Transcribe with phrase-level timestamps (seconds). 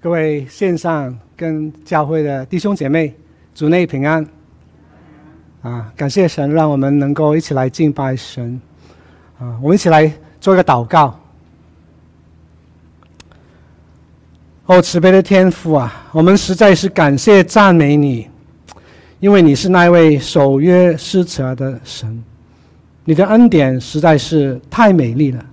[0.00, 3.12] 各位线上跟教会的弟兄姐妹，
[3.52, 4.24] 主内平安。
[5.60, 8.60] 啊，感谢神，让我们能够一起来敬拜神。
[9.40, 11.18] 啊，我们一起来做一个祷告。
[14.66, 18.28] 哦，慈悲的天父啊，我们实在是感谢赞美你，
[19.18, 22.22] 因为你是那位守约施慈的神，
[23.04, 25.44] 你的恩典实在是太美丽了。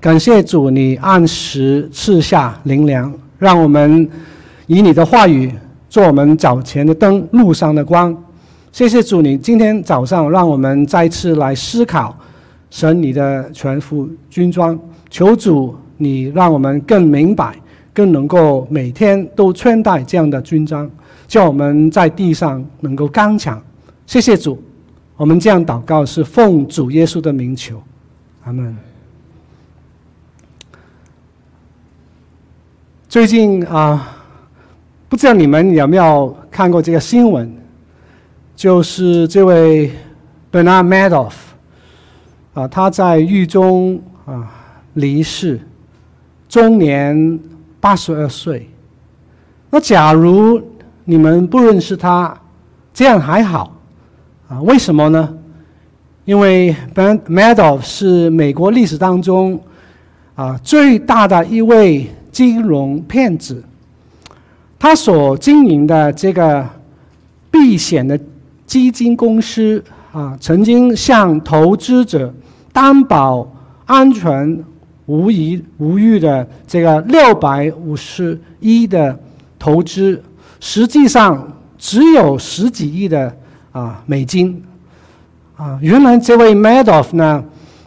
[0.00, 3.12] 感谢主，你按时赐下灵粮。
[3.38, 4.08] 让我们
[4.66, 5.52] 以你的话语
[5.88, 8.16] 做我们脚前的灯，路上的光。
[8.72, 12.16] 谢谢主，你今天早上让我们再次来思考
[12.70, 14.78] 神你的全副军装。
[15.08, 17.56] 求主，你让我们更明白，
[17.94, 20.88] 更能够每天都穿戴这样的军装，
[21.26, 23.60] 叫我们在地上能够刚强。
[24.06, 24.60] 谢谢主，
[25.16, 27.80] 我们这样祷告是奉主耶稣的名求，
[28.44, 28.87] 阿门。
[33.08, 34.18] 最近啊，
[35.08, 37.50] 不知道你们有没有看过这个新闻？
[38.54, 39.90] 就是这位
[40.52, 41.32] Bernard Madoff
[42.52, 44.50] 啊，他在狱中啊
[44.92, 45.58] 离世，
[46.50, 47.40] 终年
[47.80, 48.68] 八十二岁。
[49.70, 50.60] 那假如
[51.06, 52.38] 你们不认识他，
[52.92, 53.74] 这样还好
[54.48, 54.60] 啊？
[54.60, 55.34] 为什么呢？
[56.26, 59.58] 因为 Bernard Madoff 是美国历史当中
[60.34, 62.10] 啊最大的一位。
[62.30, 63.62] 金融骗子，
[64.78, 66.64] 他所经营的这个
[67.50, 68.18] 避险的
[68.66, 72.32] 基金公司啊，曾经向投资者
[72.72, 73.50] 担保
[73.86, 74.64] 安全
[75.06, 79.18] 无疑无虞的这个六百五十亿的
[79.58, 80.22] 投资，
[80.60, 83.34] 实际上只有十几亿的
[83.72, 84.62] 啊美金
[85.56, 85.78] 啊。
[85.80, 87.42] 原来这位 Madoff 呢，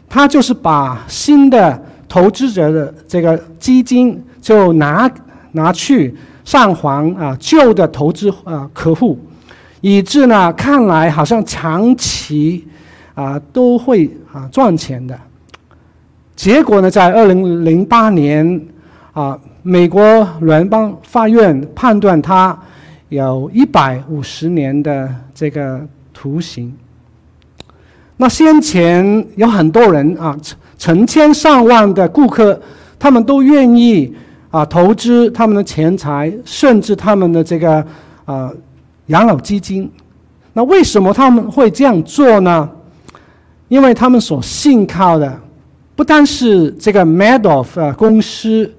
[0.09, 4.21] 他就是把新的投资者的这个基金。
[4.41, 5.09] 就拿
[5.51, 9.19] 拿去上还啊旧的投资啊客户，
[9.81, 12.67] 以致呢看来好像长期
[13.13, 15.17] 啊都会啊赚钱的，
[16.35, 18.65] 结果呢在二零零八年
[19.13, 22.57] 啊美国联邦法院判断他
[23.09, 25.79] 有一百五十年的这个
[26.11, 26.75] 徒刑。
[28.17, 30.35] 那先前有很多人啊
[30.79, 32.59] 成千上万的顾客，
[32.97, 34.15] 他们都愿意。
[34.51, 37.85] 啊，投资他们的钱财，甚至他们的这个啊、
[38.25, 38.55] 呃、
[39.07, 39.89] 养老基金，
[40.53, 42.69] 那为什么他们会这样做呢？
[43.69, 45.39] 因为他们所信靠的
[45.95, 48.69] 不单是这个 Madoff 公司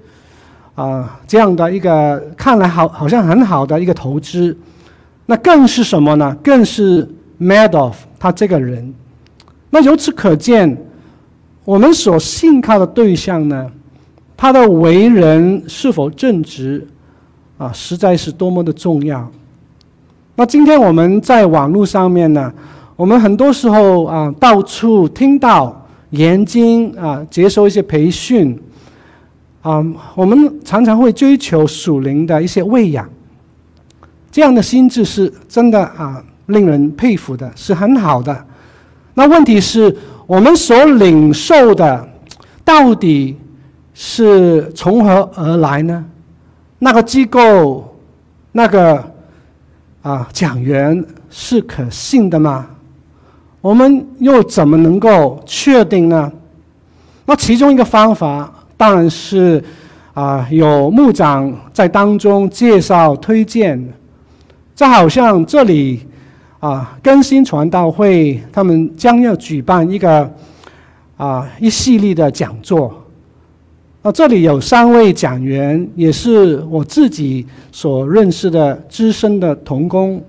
[0.75, 4.55] 啊、这样的一个看来好好像很好的一个投资，
[5.25, 6.35] 那更是什么呢？
[6.43, 7.07] 更是
[7.39, 8.93] Madoff 他这个人。
[9.71, 10.77] 那由此可见，
[11.65, 13.71] 我们所信靠的对象呢？
[14.35, 16.85] 他的为人是否正直，
[17.57, 19.31] 啊，实在是多么的重要。
[20.35, 22.51] 那今天我们在网络上面呢，
[22.95, 28.59] 我们很多时候啊，到处听到研经啊，接受一些培训，
[29.61, 29.85] 啊，
[30.15, 33.07] 我们常常会追求属灵的一些喂养，
[34.31, 38.45] 这样的心智是真的啊，令人佩服的，是很好的。
[39.13, 39.95] 那问题是
[40.25, 42.09] 我们所领受的
[42.65, 43.37] 到底？
[43.93, 46.03] 是从何而来呢？
[46.79, 47.95] 那个机构，
[48.51, 49.03] 那个
[50.01, 52.67] 啊讲员是可信的吗？
[53.61, 56.31] 我们又怎么能够确定呢？
[57.25, 59.63] 那其中一个方法当然是
[60.13, 63.81] 啊，有牧长在当中介绍推荐。
[64.75, 66.01] 就好像这里
[66.59, 70.29] 啊，更新传道会他们将要举办一个
[71.15, 73.02] 啊一系列的讲座。
[74.03, 80.21] 啊，这里有三位讲员，也是我自己所认识的资深的童工。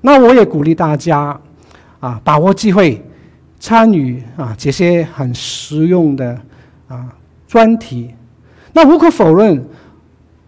[0.00, 1.40] 那我也鼓励大家，
[2.00, 3.00] 啊，把握机会
[3.60, 6.36] 参与啊这些很实用的
[6.88, 7.06] 啊
[7.46, 8.10] 专题。
[8.72, 9.64] 那无可否认，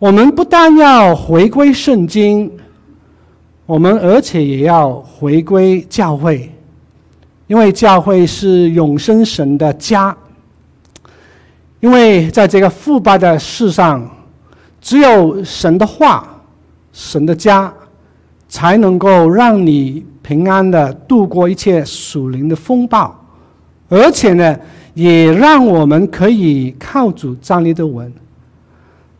[0.01, 2.51] 我们不但要回归圣经，
[3.65, 6.51] 我们而且也要回归教会，
[7.47, 10.17] 因为教会是永生神的家。
[11.87, 14.05] 因为在这个腐败的世上，
[14.81, 16.43] 只有神的话、
[16.93, 17.73] 神的家，
[18.49, 23.17] 才能够让你平安的度过一切属灵的风暴，
[23.89, 24.59] 而且呢，
[24.95, 28.13] 也让我们可以靠主站立得稳。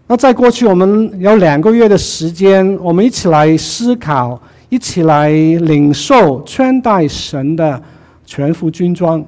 [0.09, 7.81] 那在过去，我们有两个月的时间，我们一起来思考，一起来领受穿戴神的
[8.25, 9.25] 全副军装，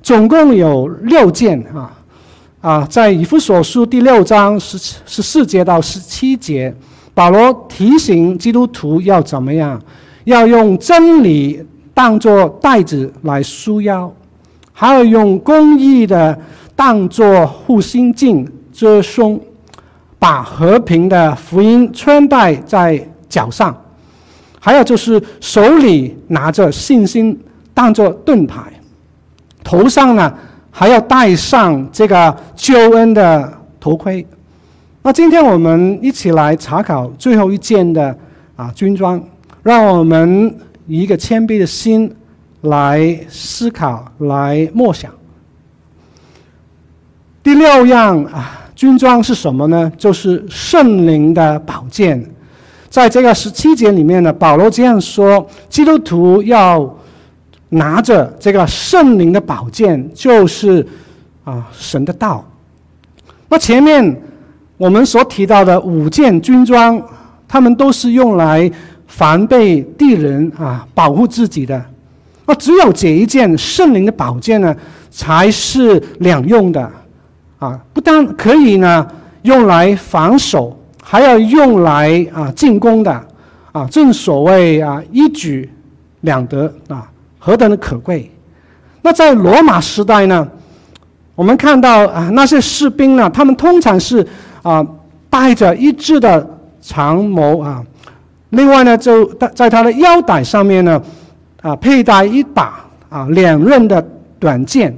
[0.00, 1.96] 总共有六件啊。
[2.60, 4.76] 啊，在以弗所书第六章十
[5.06, 6.74] 十四节到十七节，
[7.14, 9.80] 保罗提醒基督徒要怎么样，
[10.24, 11.64] 要用真理
[11.94, 14.12] 当作带子来束腰，
[14.74, 16.38] 还要用公义的
[16.76, 19.40] 当作护心镜遮胸，
[20.18, 23.74] 把和平的福音穿戴在脚上，
[24.58, 27.40] 还有就是手里拿着信心
[27.72, 28.70] 当作盾牌，
[29.64, 30.34] 头上呢
[30.70, 34.26] 还要戴上这个救恩的头盔。
[35.02, 38.16] 那今天我们一起来查考最后一件的
[38.56, 39.22] 啊军装，
[39.62, 40.54] 让我们
[40.86, 42.14] 以一个谦卑的心
[42.62, 45.10] 来思考、来默想。
[47.42, 49.90] 第六样啊，军装是什么呢？
[49.96, 52.22] 就是圣灵的宝剑。
[52.90, 56.94] 在这个十七节里面呢，保罗这样说：基督徒要
[57.70, 60.86] 拿着这个圣灵的宝剑，就是
[61.42, 62.44] 啊神的道。
[63.48, 64.22] 那前面
[64.76, 67.02] 我们所提到的五件军装，
[67.48, 68.70] 他们都是用来
[69.06, 71.84] 防备敌人啊，保护自己的。
[72.46, 74.74] 那只有这一件圣灵的宝剑呢，
[75.10, 76.90] 才是两用的。
[77.58, 79.06] 啊，不但可以呢
[79.42, 83.22] 用来防守，还要用来啊进攻的，
[83.70, 85.68] 啊正所谓啊一举
[86.22, 87.09] 两得啊，
[87.40, 88.30] 何等的可贵！
[89.02, 90.46] 那在罗马时代呢，
[91.34, 94.24] 我们看到啊那些士兵呢，他们通常是
[94.62, 94.86] 啊
[95.28, 96.48] 带着一支的
[96.80, 97.82] 长矛啊，
[98.50, 101.02] 另外呢就在在他的腰带上面呢
[101.62, 104.06] 啊佩戴一把啊两刃的
[104.38, 104.96] 短剑。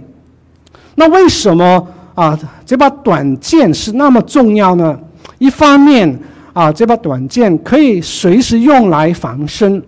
[0.97, 1.89] 那为什么？
[2.15, 4.99] 啊，这把短剑是那么重要呢？
[5.39, 6.21] 一方面
[6.53, 9.81] 啊，这把短剑可以随时用来防身；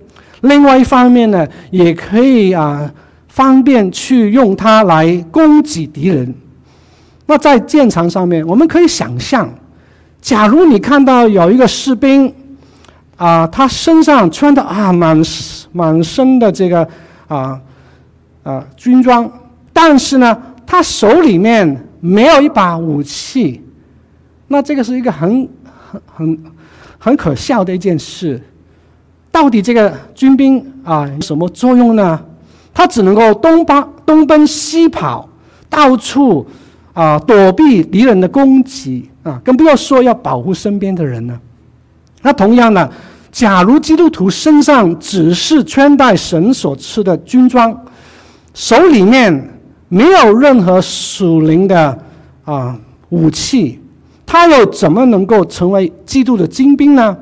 [0.44, 2.90] 另外一方面呢，也可以啊
[3.28, 6.34] 方便去用它来攻击敌人。
[7.26, 9.52] 那在战场上面，我们可以想象，
[10.20, 12.32] 假如你看到有一个士兵
[13.16, 15.20] 啊，他身上穿的啊满
[15.72, 16.88] 满身的这个
[17.28, 17.60] 啊
[18.42, 19.30] 啊军装，
[19.72, 21.88] 但是呢，他手里面。
[22.06, 23.62] 没有一把武器，
[24.48, 25.48] 那这个是一个很
[25.90, 26.44] 很很
[26.98, 28.38] 很可笑的一件事。
[29.34, 32.20] 到底这个军兵啊有什么作用呢？
[32.72, 35.28] 他只能够东奔东奔西跑，
[35.68, 36.46] 到处
[36.92, 41.36] 啊躲避敌人的攻击啊，更不要说要保护身边的人呢。
[42.22, 42.88] 那同样的，
[43.32, 47.76] 假如基督徒身上只是穿戴神所赐的军装，
[48.54, 49.50] 手里面。
[49.86, 51.96] 没有任何属灵的
[52.44, 52.76] 啊
[53.10, 53.78] 武器，
[54.26, 57.16] 他又怎么能够成为基督的精兵呢？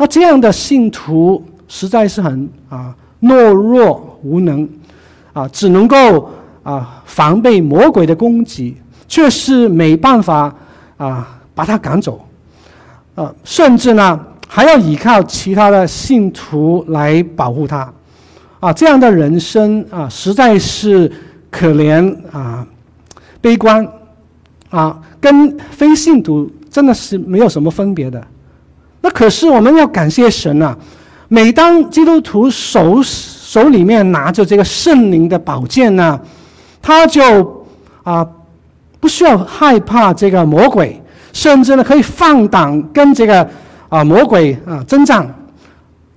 [0.00, 4.66] 那这样的信徒实在是很啊懦弱无能
[5.34, 6.30] 啊，只能够
[6.62, 8.74] 啊防备魔鬼的攻击，
[9.06, 10.50] 却是没办法
[10.96, 12.26] 啊把他赶走
[13.14, 14.18] 啊，甚至呢
[14.48, 17.92] 还要依靠其他的信徒来保护他
[18.58, 21.12] 啊，这样的人生啊实在是。
[21.52, 22.64] 可怜啊，
[23.40, 23.84] 悲观
[24.68, 28.24] 啊，跟非信徒真的是没有什么分别的。
[29.00, 30.76] 那可是我们要感谢神啊！
[31.28, 36.20] 每当基督徒手手里面拿着这个圣灵的宝剑呢，
[36.82, 37.66] 他就
[38.02, 38.26] 啊
[38.98, 41.00] 不需要害怕这个魔鬼，
[41.32, 43.48] 甚至呢可以放胆跟这个
[43.88, 45.34] 啊魔鬼啊征战。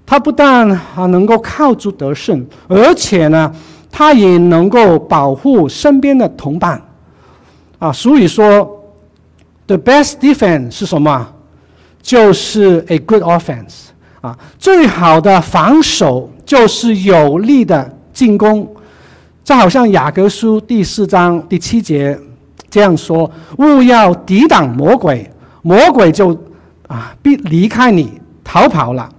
[0.06, 3.54] 他不但啊能够靠主得胜，而且呢。
[3.96, 6.82] 他也能够保护身边的同伴，
[7.78, 8.68] 啊，所以说
[9.68, 11.28] ，the best defense 是什么？
[12.04, 13.86] 就是 a good offense，
[14.22, 18.72] 啊，最好的防守就是有力的进攻。
[19.44, 22.16] 就好像雅各书第四章第七节
[22.70, 25.28] 这样说：“勿要抵挡魔鬼，
[25.64, 26.40] 魔鬼就
[26.88, 29.10] 啊必离开你逃跑了。”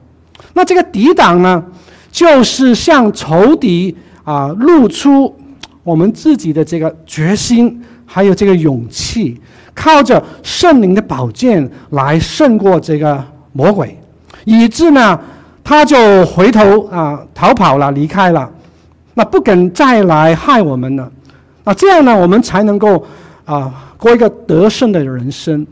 [0.54, 1.64] 那这个抵挡呢，
[2.12, 3.96] 就是向仇敌。
[4.24, 5.36] 啊，露出
[5.82, 9.40] 我们自己的这个决心，还有这个勇气，
[9.74, 13.98] 靠着圣灵的宝剑来胜过这个魔鬼，
[14.44, 15.18] 以致呢，
[15.62, 18.50] 他就回头啊逃跑了，离开了，
[19.14, 21.10] 那不敢再来害我们了。
[21.64, 23.04] 那，这样呢，我们才能够
[23.44, 25.66] 啊过一个得胜的人生。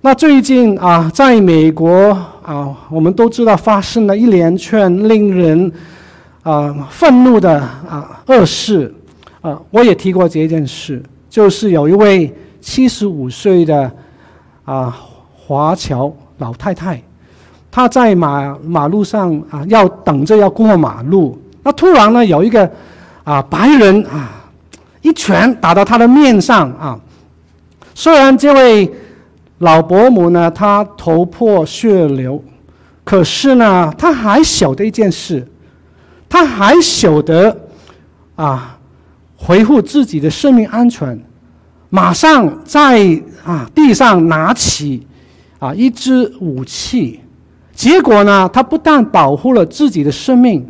[0.00, 5.72] 那最近啊，在美国啊，我们都知道发生了一连串令人。
[6.44, 8.94] 啊，愤怒的啊恶事，
[9.40, 13.90] 啊，我也提过这件事，就是有一位七十五岁的
[14.64, 14.96] 啊
[15.34, 17.02] 华侨老太太，
[17.70, 22.70] 她在马马路上啊要等着要过马路，那突然呢有一个
[23.24, 24.30] 啊白人啊
[25.02, 26.98] 一拳打到他的面上啊。
[27.94, 28.90] 虽然这位
[29.58, 32.42] 老伯母呢，她头破血流，
[33.02, 35.44] 可是呢，她还晓得一件事，
[36.28, 37.56] 她还晓得
[38.36, 38.77] 啊，
[39.46, 41.18] 维护自己的生命安全，
[41.90, 45.06] 马上在啊地上拿起
[45.58, 47.20] 啊一支武器，
[47.72, 50.66] 结果呢，他不但保护了自己的生命，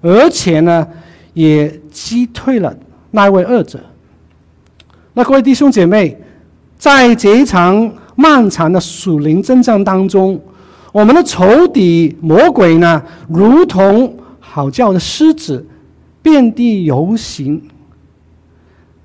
[0.00, 0.86] 而且呢，
[1.34, 2.74] 也击退了
[3.10, 3.80] 那位恶者。
[5.14, 6.18] 那各位弟兄姐妹。
[6.78, 10.40] 在这一场漫长的属灵征战当中，
[10.90, 15.64] 我们的仇敌魔鬼呢，如同嚎叫的狮子，
[16.22, 17.62] 遍地游行，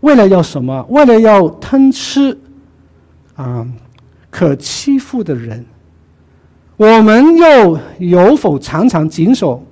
[0.02, 0.86] 为了要什么？
[0.90, 2.38] 为了要吞吃
[3.36, 3.68] 啊
[4.30, 5.66] 可欺负的人。
[6.78, 9.64] 我们又有否常常谨守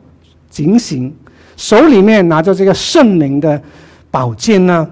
[0.49, 1.15] 警醒，
[1.55, 3.61] 手里面拿着这个圣灵的
[4.09, 4.89] 宝剑呢？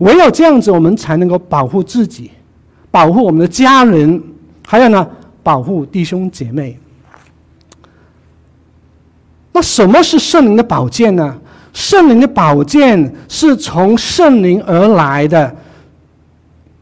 [0.00, 2.30] 唯有这样子，我们才能够保护自己。
[2.90, 4.22] 保护我们的家人，
[4.66, 5.08] 还有呢，
[5.42, 6.78] 保护弟兄姐妹。
[9.52, 11.38] 那什么是圣灵的宝剑呢？
[11.76, 15.54] 圣灵的宝剑是从圣灵而来的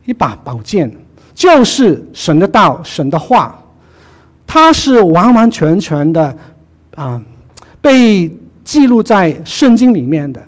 [0.04, 0.88] 一把宝剑，
[1.34, 3.60] 就是神的道、神的话，
[4.46, 6.36] 它是完完全全的
[6.94, 7.20] 啊，
[7.80, 8.30] 被
[8.62, 10.40] 记录在圣经里面的。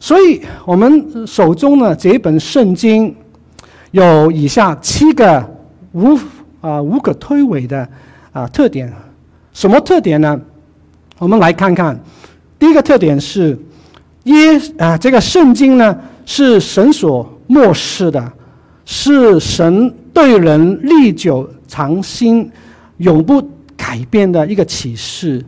[0.00, 3.14] 所以，我们手中的这一本圣经。
[3.92, 5.42] 有以下七个
[5.92, 6.18] 无
[6.60, 7.88] 啊无可推诿的
[8.30, 8.92] 啊特点，
[9.54, 10.38] 什么特点呢？
[11.18, 11.98] 我们来看看，
[12.58, 13.58] 第一个特点是
[14.26, 18.32] 耶啊这个圣经呢是神所默示的，
[18.84, 22.48] 是神对人历久常新、
[22.98, 23.42] 永不
[23.76, 25.44] 改变的一个启示。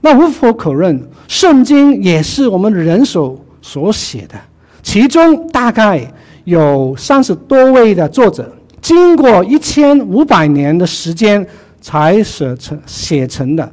[0.00, 4.34] 那无可否认，圣经也是我们人手所写的，
[4.82, 6.12] 其中大概。
[6.46, 8.48] 有三十多位的作者，
[8.80, 11.44] 经过一千五百年的时间
[11.80, 13.68] 才写成写成的。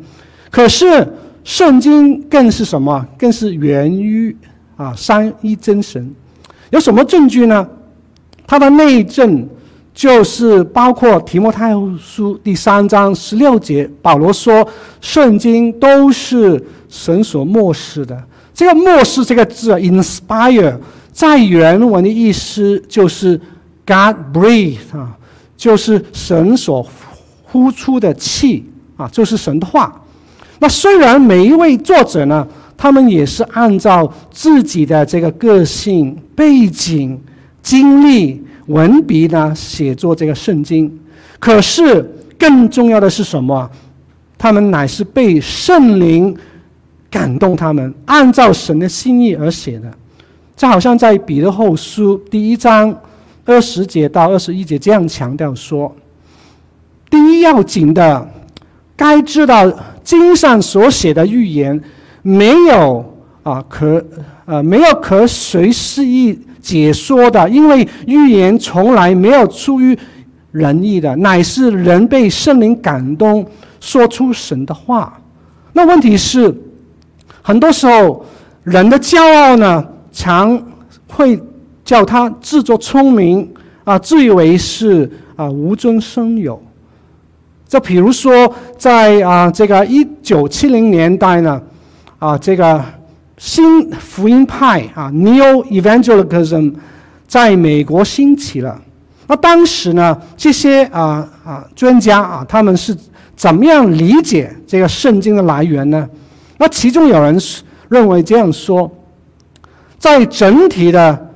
[0.50, 1.08] 可是
[1.44, 3.06] 圣经更是什么？
[3.18, 4.36] 更是源于
[4.78, 6.14] 啊三一真神。
[6.70, 7.68] 有什么证据呢？
[8.48, 9.48] 它的内证
[9.94, 14.68] 就是包括提摩太书第三章十六节，保罗说
[15.02, 18.24] 圣经都是神所默示的。
[18.54, 20.78] 这个默示这个字，inspire。
[21.12, 23.40] 在原文的意思就是
[23.86, 25.16] God breathe 啊，
[25.56, 26.88] 就是神所
[27.44, 28.66] 呼出的气
[28.98, 30.02] 啊，就是神的话。
[30.64, 37.22] 那虽然每一位作者呢，他们也是按照自己的这个个性、背景、
[37.62, 40.90] 经历、文笔呢写作这个圣经，
[41.38, 43.70] 可是更重要的是什么？
[44.38, 46.34] 他们乃是被圣灵
[47.12, 49.94] 感动，他们按照神的心意而写的。
[50.56, 52.98] 这好像在彼得后书第一章
[53.44, 55.94] 二十节到二十一节这样强调说：
[57.10, 58.26] 第一要紧的，
[58.96, 59.70] 该知道
[60.04, 61.82] 经上所写的预言，
[62.22, 63.04] 没有
[63.44, 64.04] 啊可
[64.46, 69.98] 呃没有可随私意解说的，因为预言从来没有出于
[70.52, 73.46] 人意的，乃是人被圣灵感动
[73.80, 75.20] 说出神的话。
[75.74, 76.54] 那问题是，
[77.42, 78.24] 很多时候
[78.64, 79.86] 人的骄傲呢？
[80.12, 80.62] 常
[81.08, 81.42] 会
[81.84, 83.52] 叫他自作聪明
[83.84, 86.62] 啊，自以为是啊，无中生有。
[87.74, 91.60] 就比如说，在啊这个一九七零年代呢，
[92.20, 92.80] 啊这个
[93.36, 96.76] 新福音派啊 （Neo Evangelicalism）
[97.28, 98.80] 在美国兴起了。
[99.26, 102.96] 那当时呢，这些啊啊专家啊，他们是
[103.36, 106.08] 怎么样理解这个圣经的来源呢？
[106.60, 107.36] 那其中有人
[107.90, 108.88] 认为这样说。
[109.98, 111.28] 在整体的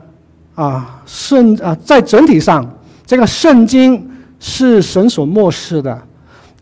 [0.54, 2.64] 啊圣啊，在整体上，
[3.08, 4.08] 这个圣经
[4.40, 6.00] 是神所默示的，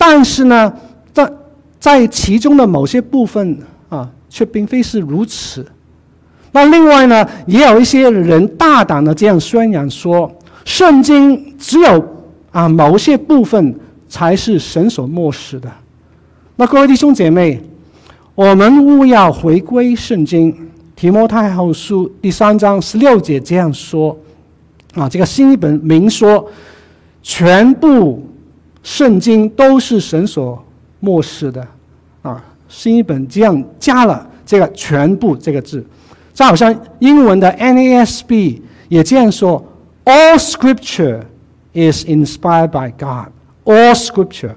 [0.08, 0.72] 但是呢，
[1.12, 1.28] 在
[1.80, 3.58] 在其中的某些部分
[3.90, 5.66] 啊，却并非是如此。
[6.52, 10.32] 那另外呢，也有一些人大胆的这样宣扬说，
[10.64, 12.08] 圣经只有
[12.52, 13.76] 啊某些部分
[14.08, 15.68] 才是神所默示的。
[16.56, 17.60] 那各位弟兄姐妹，
[18.36, 20.56] 我们务要回归圣经。
[20.96, 24.16] 提摩太后书第三章十六节这样说
[24.94, 26.48] ：“啊，这个新译本明说，
[27.24, 28.24] 全部
[28.86, 30.64] 圣经都是神所
[31.00, 31.68] 默示的。
[32.22, 35.84] 啊，新译本这样加了这个‘全部’这个字。
[36.36, 39.66] 这好像英文的 NASB 也这样说
[40.06, 41.22] ：‘All Scripture
[41.74, 43.32] is inspired by God.
[43.64, 44.54] All Scripture。’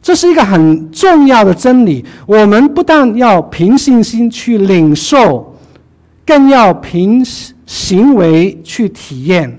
[0.00, 2.02] 这是一个很重要的真理。
[2.26, 5.54] 我们不但要凭信心去领受
[6.24, 7.22] 更要凭
[7.66, 9.58] 行为去体验，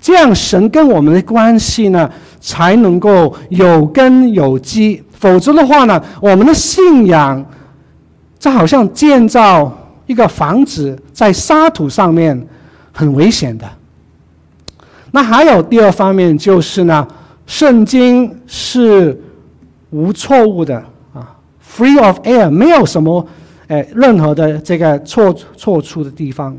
[0.00, 5.02] 这样神跟我们的关系呢，才能够有根有基。
[5.12, 7.44] 否则的话呢，我们的信仰
[8.38, 9.76] 就好像建造
[10.06, 12.46] 一个房子在沙土上面，
[12.92, 13.68] 很危险的。
[15.10, 17.06] 那还有第二方面就是呢，
[17.46, 19.20] 圣经是
[19.90, 20.76] 无错误的
[21.12, 21.34] 啊
[21.76, 23.26] ，free of error，没有什么
[23.66, 26.56] 哎任何的这个错错处的地方。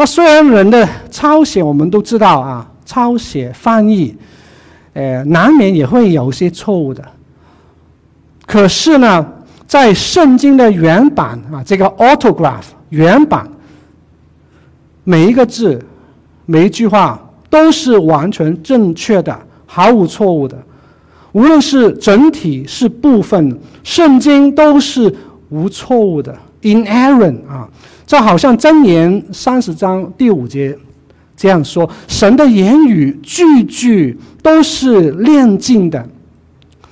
[0.00, 4.16] 那虽然人的抄写我们都知道啊，抄写翻译，
[4.92, 7.04] 呃难免也会有些错误的。
[8.46, 9.26] 可是呢，
[9.66, 13.50] 在圣经的原版啊，这个 autograph 原版，
[15.02, 15.84] 每一个字。
[16.46, 19.36] 每一句话都是完全正确的，
[19.66, 20.56] 毫无错误的。
[21.32, 25.12] 无论是整体是部分，圣经都是
[25.50, 27.68] 无错误的，inerrant 啊。
[28.08, 30.74] 这好像箴言三十章第五节
[31.36, 36.08] 这样说：神的言语句句都是炼净的。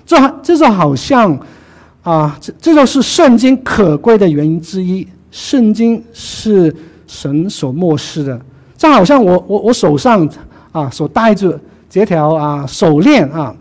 [0.05, 1.35] 这这就好像
[2.03, 5.09] 啊，这这就是圣经可贵的原因之一。
[5.31, 6.75] 圣经是
[7.07, 8.39] 神所默示的。
[8.77, 10.29] 这好像我我我手上
[10.71, 11.59] 啊所戴着
[11.89, 13.57] 这条啊手链啊，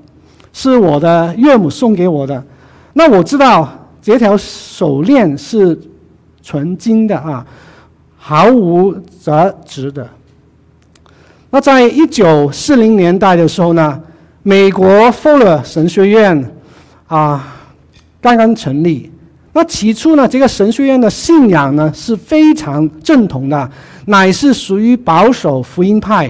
[0.51, 2.43] 是我的岳母送给我的。
[2.91, 5.79] 那我知道这条手链是
[6.46, 7.44] 纯金的啊，
[8.16, 10.08] 毫无杂质的。
[11.50, 14.00] 那在一九四零年代的时候呢，
[14.44, 16.52] 美国富勒神学院
[17.08, 17.56] 啊
[18.22, 19.12] 刚刚成立。
[19.54, 23.68] 那起初呢，这个神学院的信仰呢是非常正统的。
[24.08, 26.30] 乃是属于保守福音派，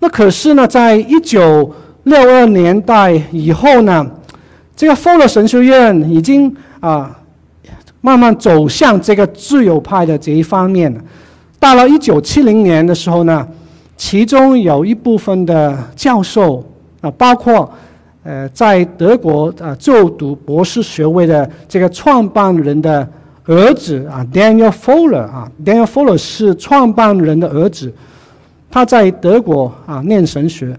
[0.00, 4.06] 那可是呢，在一九六二年代以后呢，
[4.76, 7.18] 这个富勒神学院已经啊
[8.02, 10.94] 慢慢走向这个自由派的这一方面。
[11.58, 13.48] 到了一九七零年的时候呢，
[13.96, 16.62] 其中有一部分的教授
[17.00, 17.72] 啊，包括
[18.22, 23.08] 呃在德国啊就读博士学位的这个创办人的。
[23.46, 27.92] 儿子啊，Daniel Fuller 啊，Daniel Fuller 是创办人的儿子，
[28.70, 30.76] 他在德国啊念神学，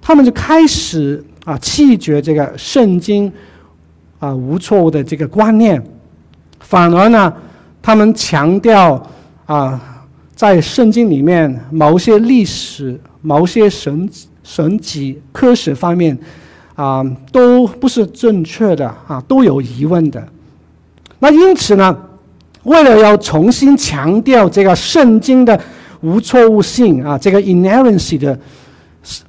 [0.00, 3.30] 他们就开始啊弃绝这个圣经
[4.18, 5.80] 啊无错误的这个观念，
[6.68, 7.32] 反而呢，
[7.80, 9.02] 他们强调
[9.46, 10.04] 啊
[10.34, 14.06] 在圣经里面某些历史、某些神
[14.44, 16.16] 神迹、科学方面
[16.74, 17.02] 啊
[17.32, 20.22] 都不是正确的啊，都有疑问的。
[21.20, 21.96] 那因此呢，
[22.64, 25.58] 为了要重新强调这个圣经的
[26.02, 28.38] 无错误性啊，这个 inerrancy 的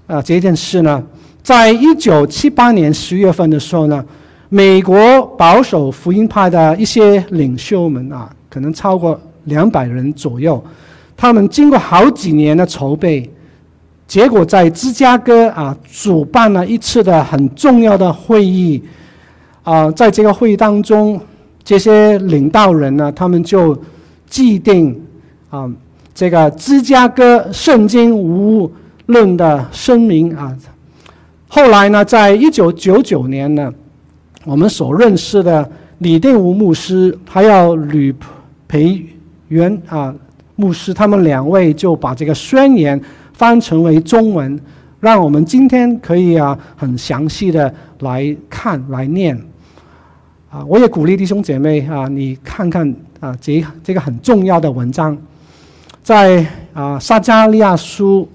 [0.07, 1.01] 啊这件事呢，
[1.41, 4.03] 在一九七八年十月份的时候呢，
[4.49, 10.61] 美国保守福音派的一些领袖们啊，可能超过两百人左右，
[11.15, 13.29] 他们经过好几年的筹备，
[14.07, 18.83] 结果在芝加哥啊主办了一次的很重要的会议
[19.63, 21.19] 啊，在这个会议当中。
[21.61, 23.79] 这些领导人呢，他们就
[24.27, 24.99] 既定
[25.51, 25.69] 啊，
[26.15, 28.71] 这个芝加哥圣经无
[29.05, 30.57] 论的声明啊。
[31.47, 33.71] 后来呢，在一九九九年呢，
[34.49, 38.11] 我们所认识的李定吾牧师还有吕
[38.67, 39.05] 培
[39.49, 40.11] 元啊
[40.55, 42.99] 牧师，他们两位就把这个宣言
[43.31, 44.59] 翻成为中文，
[44.99, 49.39] 让我们今天可以啊很详细的来看来念。
[50.49, 55.15] 啊，我也鼓励弟兄姐妹啊，你看看啊，这这个很重要的文章，
[56.01, 58.27] 在啊撒迦利亚书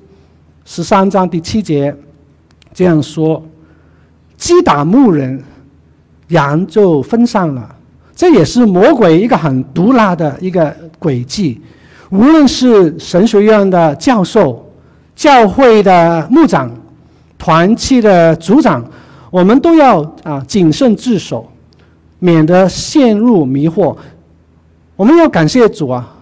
[0.65, 1.93] 十三章第七节
[2.73, 3.45] 这样说：
[4.37, 5.43] 击打牧人，
[6.29, 7.75] 羊就分散了。
[8.15, 11.61] 这也是魔鬼一个很毒辣的一个诡计。
[12.11, 14.71] 无论是神学院的教授、
[15.17, 16.71] 教会的牧长、
[17.37, 18.85] 团契的组长，
[19.31, 21.51] 我们都要啊谨慎自守。
[22.21, 23.95] 免得陷入迷惑，
[24.97, 26.17] 我们要感谢主啊！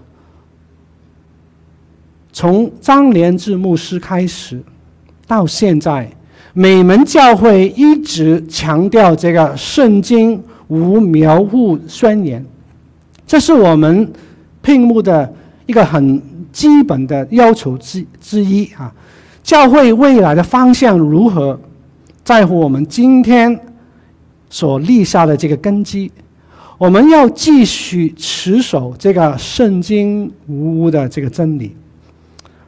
[2.33, 4.61] 从张连志牧师开始，
[5.29, 6.11] 到现在，
[6.53, 12.45] 美门教会一直强调这个圣经无谬误宣言，
[13.27, 14.13] 这是我们
[14.61, 15.33] 聘牧的
[15.67, 18.93] 一个很基本的要求之之一啊。
[19.43, 21.59] 教会未来的方向如何，
[22.25, 23.59] 在乎我们今天。
[24.55, 26.13] 所立下的这个根基，
[26.77, 31.75] 我们要继续持守这个圣经无误的这个真理。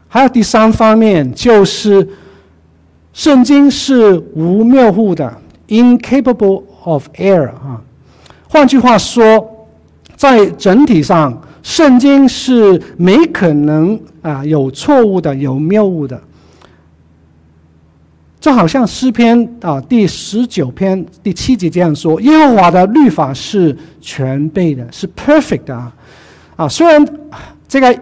[0.09, 2.09] 还有第三方面，就是
[3.15, 5.33] 圣经是无谬误的
[5.69, 7.81] ，incapable of error 啊。
[8.49, 9.69] 换句话说，
[10.17, 16.21] 在整体上，圣经是没可能啊有错误的，有谬误的。
[18.41, 25.91] 就好像诗篇啊第十九篇第七节这样说：“耶和华的律法是全备的，是 perfect 的啊。”
[26.57, 27.03] 啊，虽然
[27.67, 27.97] 这个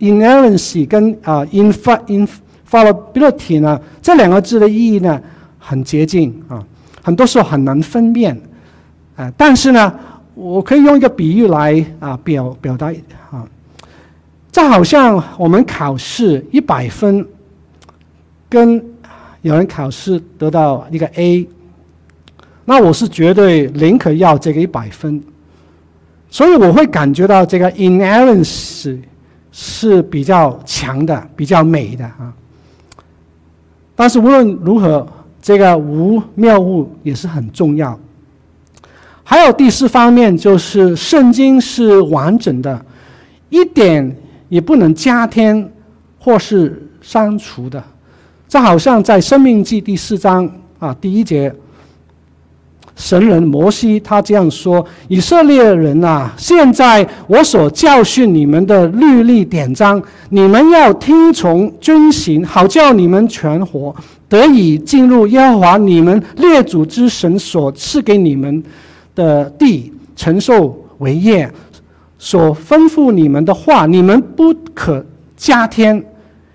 [0.00, 2.28] inerrancy 跟啊 in fact in
[2.70, 5.20] infallibility 呢这两个字的意义呢
[5.58, 6.64] 很接近啊，
[7.02, 8.40] 很多时候很难分辨
[9.16, 9.92] 啊，但是呢，
[10.34, 12.92] 我可以用一个比喻来啊表表达
[13.30, 13.46] 啊，
[14.52, 17.26] 这好像我们考试一百分
[18.48, 18.82] 跟。
[19.42, 21.48] 有人考试得到一个 A，
[22.66, 25.18] 那我是绝对宁可要这个一百分，
[26.28, 28.98] 所以我会感觉到这个 inerrancy
[29.50, 32.30] 是比较强的、比较美的啊。
[34.00, 35.06] 但是无论如何，
[35.42, 38.00] 这个无谬误也是很重要。
[39.22, 42.82] 还有第四方面就是圣经是完整的，
[43.50, 44.16] 一点
[44.48, 45.70] 也不能加添
[46.18, 47.84] 或是删除的。
[48.48, 51.54] 这好像在《生命记》第四章啊第一节，
[52.96, 63.94] 神人摩西他这样说：“以色列人啊，现在我所教训你们的律例典章，你们要听从遵行，好叫你们全活，
[64.28, 68.62] 得以进入耶和华你们列祖之神所赐给你们
[69.14, 71.50] 的地，承受为业。
[72.18, 75.02] 所吩咐你们的话，你们不可
[75.36, 76.04] 加添，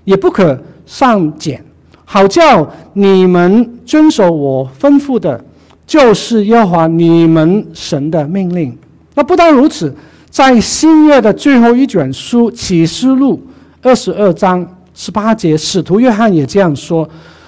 [0.04, 1.60] 也不可上减。”
[2.08, 5.44] 好叫你们遵守我吩咐的，
[5.86, 8.78] 就是耶和华你们神的命令。
[9.14, 9.96] 那不但如此，
[10.30, 13.42] 在新约的最后一卷书启示录
[13.82, 17.08] 二十二章十八节，使徒约翰也这样说：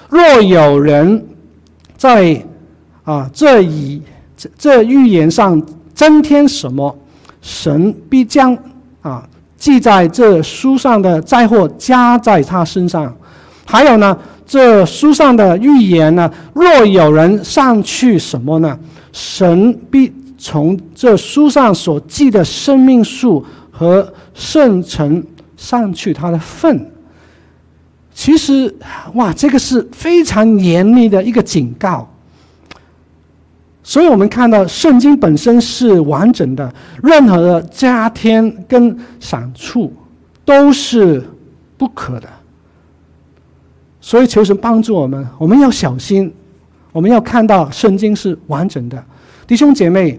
[0.10, 1.26] 若有人
[1.98, 2.42] 在
[3.04, 4.02] 啊这以
[4.38, 5.62] 这这预言上
[5.94, 6.96] 增添什么，
[7.42, 8.58] 神必将
[9.02, 13.14] 啊记在这书上的灾祸加在他身上。
[13.66, 14.18] 还有呢？
[14.48, 18.80] 这书上的预言呢，若有人上去什么呢？
[19.12, 25.22] 神必从这书上所记的生命树和圣城
[25.58, 26.90] 上去他的份。
[28.14, 28.74] 其实，
[29.16, 32.08] 哇，这个是非常严厉的一个警告。
[33.84, 39.94] 所以我们看到圣经本身是完整的，任何的加添跟删除
[40.46, 41.24] 都是
[41.78, 42.28] 不可的。
[44.08, 46.32] 所以求神帮助我们，我们要小心，
[46.94, 49.04] 我们要看到圣经是完整的。
[49.46, 50.18] 弟兄姐妹，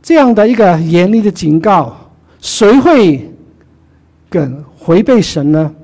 [0.00, 1.92] 这样的一个严厉的警告，
[2.40, 3.28] 谁会
[4.30, 5.74] 跟违背神呢？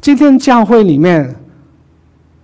[0.00, 1.36] 今天教会里面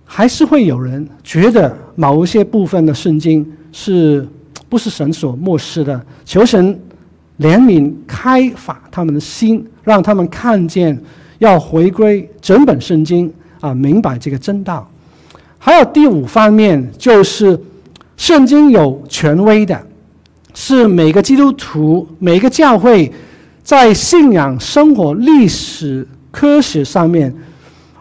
[0.05, 4.27] 还是会有人觉得某一些部分的圣经是
[4.69, 5.99] 不是神所默示的？
[6.23, 6.79] 求神
[7.39, 10.95] 怜悯、开发他们的心，让他们看见。
[11.39, 14.89] 要回归整本圣经啊，明白这个真道。
[15.59, 17.59] 还有第五方面，就是
[18.15, 19.79] 圣经有权威的，
[20.53, 23.11] 是每个基督徒、每个教会
[23.63, 27.33] 在信仰、生活、历史、科学上面，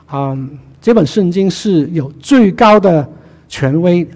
[0.06, 0.36] 啊，
[0.80, 3.06] 这本圣经是有最高的
[3.48, 4.06] 权威。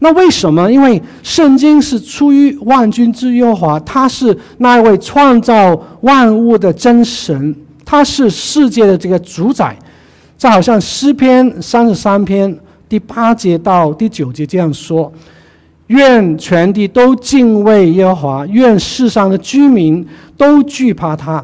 [0.00, 0.70] 那为什么？
[0.70, 7.54] 因为圣经是出于万军之耶和华，他是那位创造万物的真神。
[7.90, 9.74] 他是世界的这个主宰，
[10.36, 12.54] 这好像诗篇三十三篇
[12.86, 15.10] 第八节到第九节这样说：
[15.86, 21.42] 愿全地都敬畏耶和华，愿世上的居民都惧怕他。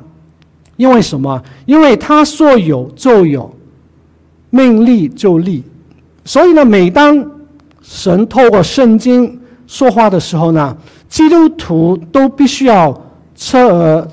[0.76, 1.42] 因为什么？
[1.64, 3.50] 因为他说有就有，
[4.50, 5.64] 命立就立。
[6.26, 7.24] 所以呢，每当
[7.80, 10.76] 神透过圣经说话的时候呢，
[11.08, 12.94] 基督徒都必须要
[13.34, 14.06] 侧耳。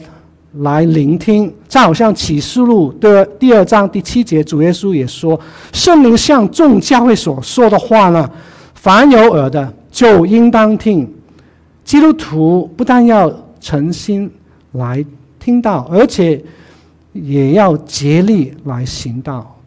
[0.60, 5.40] 来聆听，再好像启示录的第二章第七节，主耶稣也说
[5.72, 8.30] ：“圣灵向众教会所说的话呢，
[8.74, 11.10] 凡有耳的就应当听。”
[11.86, 14.30] 基督徒不但要诚心
[14.74, 15.04] 来
[15.40, 16.44] 听到，而且
[17.14, 19.58] 也要竭力来行道。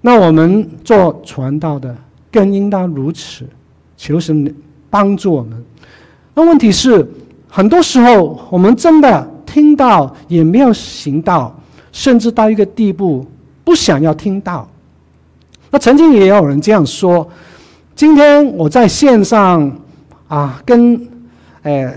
[0.00, 1.92] 那我们做传道的
[2.30, 3.44] 更应当如此，
[3.96, 4.54] 求神
[4.88, 5.60] 帮助我们。
[6.34, 7.04] 那问题是，
[7.48, 9.28] 很多时候我们真的。
[9.52, 11.52] 听到也没有行道，
[11.90, 13.26] 甚至到一个地步
[13.64, 14.68] 不想要听到。
[15.72, 17.28] 那曾经也有人这样说：
[17.96, 19.68] 今天我在线上
[20.28, 21.04] 啊，跟
[21.62, 21.92] 呃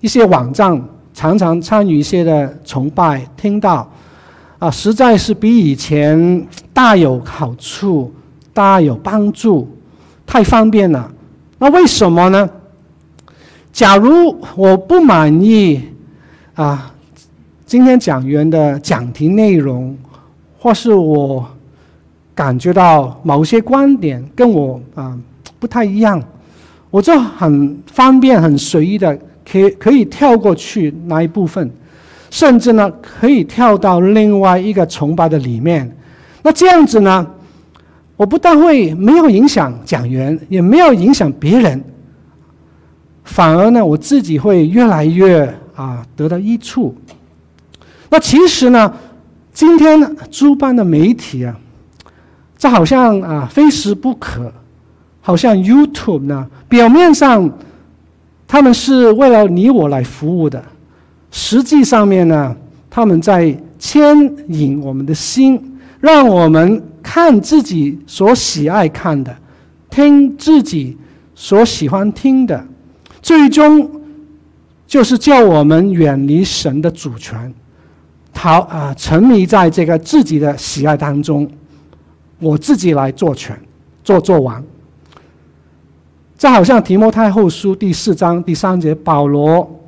[0.00, 0.82] 一些网站
[1.12, 3.86] 常常参与一些的崇拜，听到
[4.58, 8.10] 啊，实在是比以前大有好处，
[8.54, 9.68] 大有帮助，
[10.24, 11.12] 太方便了。
[11.58, 12.48] 那为什么呢？
[13.70, 15.82] 假如我不满意。
[16.56, 16.90] 啊，
[17.66, 19.94] 今天讲员的讲题内容，
[20.58, 21.46] 或是我
[22.34, 25.14] 感觉到某些观点跟我啊
[25.58, 26.18] 不太一样，
[26.90, 31.70] 我就很方便、很随意的可以可以跳过去那一部分，
[32.30, 35.94] 甚至呢可以跳到另外一个崇拜的里面。
[36.42, 37.26] 那这样子呢，
[38.16, 41.84] 我不但会没有影响讲员，也没有影响别人，
[43.24, 46.96] 反而呢我自己会越来越啊得到益处。
[48.10, 48.92] 那其实呢，
[49.52, 51.56] 今天诸般的媒体啊，
[52.58, 54.52] 这好像啊非时不可，
[55.20, 57.50] 好像 YouTube 呢，表面上
[58.48, 60.62] 他们是为了你我来服务的，
[61.30, 62.56] 实际上面呢，
[62.88, 64.16] 他们在牵
[64.48, 69.36] 引我们的心，让我们看自己所喜爱看的，
[69.90, 70.96] 听自己
[71.34, 72.64] 所喜欢听的，
[73.20, 73.90] 最终
[74.86, 77.52] 就是叫我们远离神的主权。
[78.32, 81.50] 逃啊，沉迷在这个自己的喜爱当中，
[82.38, 83.58] 我自己来做权，
[84.04, 84.62] 做做王。
[86.36, 89.80] 这好像提摩太后书第四章第三节，保罗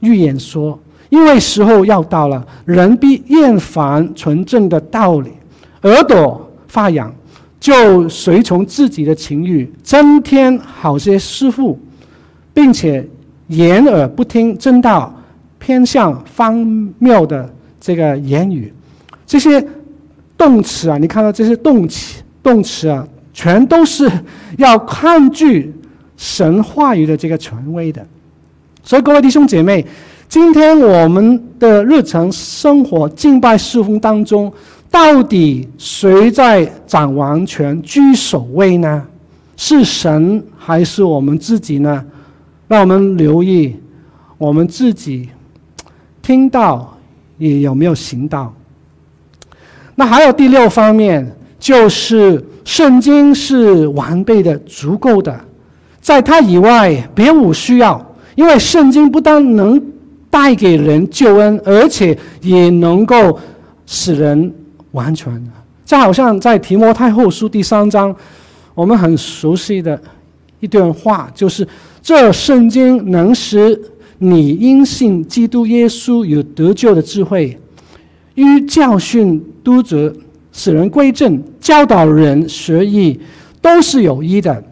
[0.00, 5.30] 预言说：“因为时候要到了，人必厌烦纯正的道理，
[5.82, 7.14] 耳朵发痒，
[7.60, 11.78] 就随从自己的情欲，增添好些师傅，
[12.54, 13.06] 并且
[13.50, 15.14] 掩耳不听真道。”
[15.62, 16.56] 偏向方
[16.98, 18.72] 谬的这个言语，
[19.26, 19.62] 这些
[20.34, 24.10] 动词啊，你看到这些动词，动词啊，全都是
[24.56, 25.70] 要抗拒
[26.16, 28.04] 神话语的这个权威的。
[28.82, 29.84] 所以，各位弟兄姐妹，
[30.30, 34.50] 今天我们的日常生活敬拜侍奉当中，
[34.90, 39.06] 到底谁在掌王权、居首位呢？
[39.58, 42.02] 是神还是我们自己呢？
[42.70, 43.74] 让我们留意
[44.38, 45.28] 我们自己。
[46.22, 46.96] 听到
[47.36, 48.54] 也有没有行到？
[49.96, 51.28] 那还有第六方面，
[51.58, 55.40] 就是圣经是完备的、足够的，
[56.00, 58.14] 在它以外别无需要。
[58.36, 59.82] 因为圣经不但能
[60.30, 63.36] 带给人救恩，而且也能够
[63.84, 64.54] 使人
[64.92, 65.44] 完全。
[65.84, 68.14] 就好像在提摩太后书第三章，
[68.76, 70.00] 我们很熟悉的
[70.60, 71.66] 一段话，就是
[72.02, 73.80] 这圣经能使。
[74.22, 77.58] 你因信基督耶稣有得救的智慧，
[78.34, 80.14] 于教训、督责、
[80.52, 83.18] 使人归正、教导人学义，
[83.62, 84.62] 都是有益的，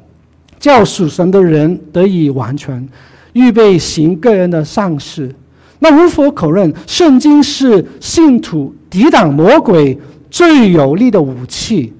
[0.60, 2.86] 叫属神的人得以完全，
[3.32, 5.34] 预备行各人的善事。
[5.78, 9.98] 那无可否认，圣经是信徒抵挡魔鬼
[10.30, 11.90] 最有力的武器。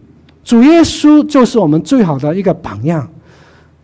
[0.44, 3.08] 主耶稣就是我们最好的一个榜样。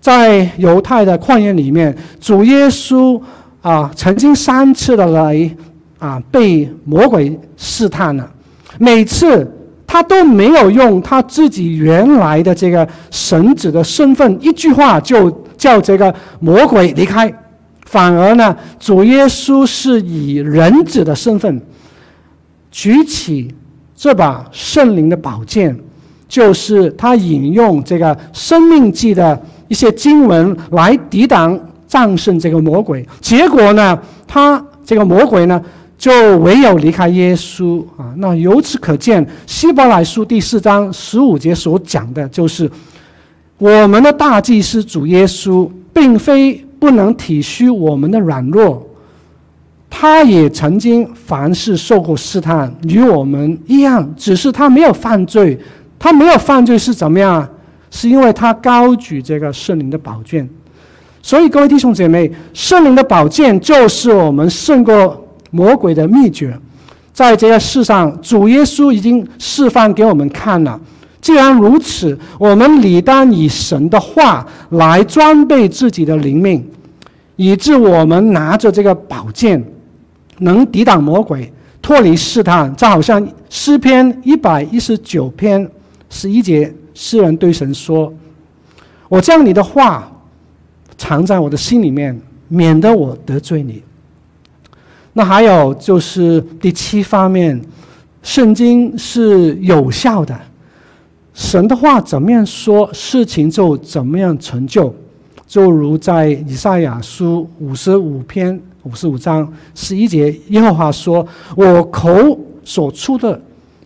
[0.04, 3.18] 在犹太的旷野里面，主耶稣。
[3.62, 5.50] 啊，曾经三次的来
[5.98, 8.30] 啊，被魔鬼试探了。
[8.76, 9.50] 每次
[9.86, 17.32] 他都没有用他自己原来的这个神子的身份，一句话就叫这个魔鬼离开。
[17.86, 21.62] 反而呢，主耶稣是以人子的身份，
[22.70, 23.48] 举起
[23.96, 25.74] 这把圣灵的宝剑，
[26.28, 31.58] 就是他引用这个生命记的一些经文来抵挡。
[31.86, 33.96] 战胜这个魔鬼，结果呢，
[34.26, 35.62] 他这个魔鬼呢，
[35.96, 38.12] 就唯有离开耶稣啊。
[38.16, 42.68] 那由此可见，希伯来书第四章十五节所讲的就是，
[43.58, 48.84] 我们的大祭司主耶稣，并非不能体恤我们的软弱，
[49.88, 55.56] 他也曾经凡事受过试探，与我们一样，只是他没有犯罪。
[55.96, 57.48] 他没有犯罪是怎么样？
[57.94, 60.48] 是因为他高举这个圣灵的宝剑。
[61.22, 66.58] 所以，各位弟兄姐妹，圣灵的宝剑就是我们胜过魔鬼的秘诀。
[67.12, 70.78] 在这个世上，主耶稣已经示范给我们看了。
[71.20, 76.68] 既然如此，我们理当以神的话来装备自己的灵命，
[77.36, 79.64] 以致我们拿着这个宝剑，
[80.40, 82.74] 能抵挡魔鬼，脱离试探。
[82.74, 85.70] 就好像诗篇一百一十九篇
[86.10, 88.14] 十一节，诗人对神说
[89.10, 90.10] ：“我将你的话。”
[90.96, 93.82] 藏在我的心里面，免得我得罪你。
[95.12, 97.60] 那还有就是第七方面，
[98.22, 100.40] 圣经是有效的，
[101.34, 104.94] 神的话怎么样说，事情就怎么样成就。
[105.48, 111.26] 就如在以赛亚书五十五篇五十五章十一节，耶和华说
[111.56, 113.38] ：“我口所出的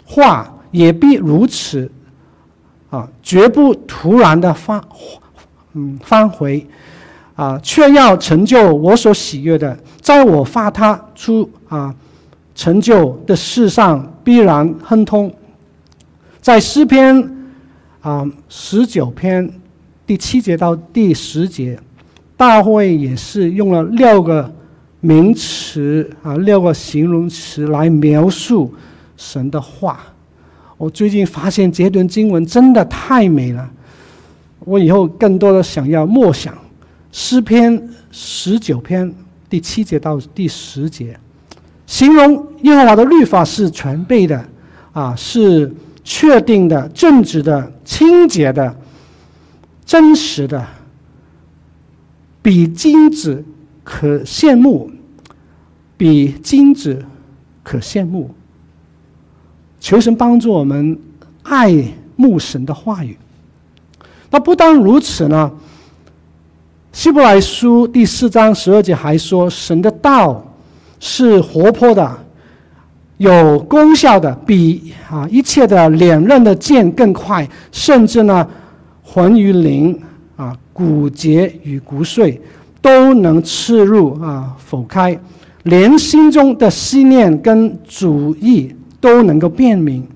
[0.04, 1.90] 话也必如此，
[2.90, 4.82] 啊，绝不突然的翻，
[5.74, 6.66] 嗯，翻回。”
[7.38, 11.94] 啊，却要成就我所喜悦的，在我发他出啊
[12.52, 15.32] 成就的事上必然亨通。
[16.40, 17.54] 在诗篇
[18.00, 19.48] 啊十九篇
[20.04, 21.78] 第七节到第十节，
[22.36, 24.52] 大卫也是用了六个
[24.98, 28.74] 名词啊，六个形容词来描述
[29.16, 30.00] 神的话。
[30.78, 33.68] 我最近发现这段经文真的太美了，
[34.60, 36.56] 我以后更多的想要默想
[37.10, 39.12] 诗篇十九篇
[39.50, 41.18] 第七节到第十节，
[41.84, 44.48] 形容耶和华的律法是全备的，
[44.92, 48.76] 啊，是确定的、正直的、清洁的、
[49.84, 50.64] 真实的，
[52.40, 53.44] 比金子
[53.82, 54.90] 可羡慕，
[55.96, 57.04] 比金子
[57.64, 58.30] 可羡慕。
[59.80, 60.98] 求神帮助我们
[61.42, 61.84] 爱
[62.16, 63.16] 慕神的话语。
[64.30, 65.50] 那不单如此呢，
[66.92, 70.44] 希伯来书第四章十二节还说，神的道
[71.00, 72.18] 是活泼的，
[73.16, 78.46] 有功效的，比啊一切的两刃的剑更快，甚至呢
[79.02, 79.98] 魂与灵
[80.36, 82.38] 啊骨节与骨髓
[82.82, 85.18] 都能刺入啊剖开，
[85.62, 88.74] 连心中的思念跟主意。
[89.00, 90.06] 都能够辨明，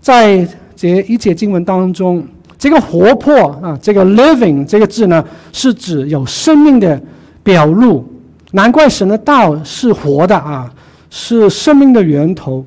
[0.00, 2.26] 在这一节经文当中，
[2.58, 7.00] 这个活泼啊，这个 living 这个字呢，是指有生命的
[7.42, 8.04] 表露。
[8.52, 10.70] 难怪神的道是活的啊，
[11.10, 12.64] 是生命的源头。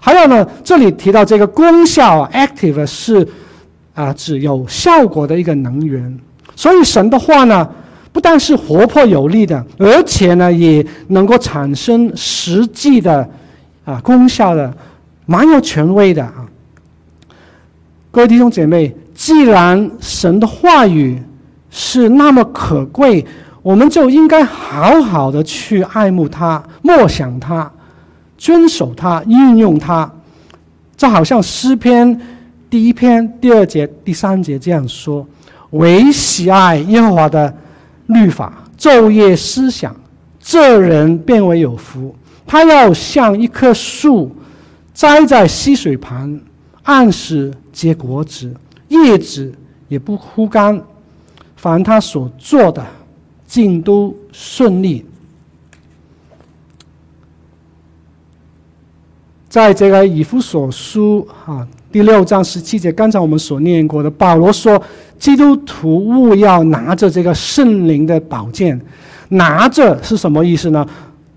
[0.00, 3.26] 还有呢，这里提到这个功效 active 是
[3.94, 6.18] 啊，指有效果的一个能源。
[6.56, 7.68] 所以神的话呢，
[8.12, 13.28] 不但是活泼有力的，而且呢，也能够产生实际的。
[13.84, 14.72] 啊，功效的，
[15.26, 16.46] 蛮有权威的啊！
[18.10, 21.20] 各位弟兄姐妹，既然神的话语
[21.70, 23.24] 是那么可贵，
[23.62, 27.70] 我们就应该好好的去爱慕它、默想它、
[28.38, 30.10] 遵守它、运用它。
[30.96, 32.20] 就好像诗篇
[32.70, 35.26] 第一篇第二节、第三节这样说
[35.70, 37.52] ：“唯喜爱耶和华的
[38.06, 39.96] 律法，昼夜思想，
[40.38, 42.14] 这人便为有福。”
[42.46, 44.30] 他要像一棵树，
[44.92, 46.38] 栽在溪水旁，
[46.82, 48.54] 按时结果子，
[48.88, 49.52] 叶子
[49.88, 50.82] 也不枯干。
[51.56, 52.84] 凡他所做的，
[53.46, 55.06] 尽都顺利。
[59.48, 64.82] 在这个以弗所书啊第六章十七节，刚才我们所念过的，保罗说
[65.20, 68.80] ：“基督徒务要拿着这个圣灵的宝剑，
[69.28, 70.84] 拿着是什么意思呢？”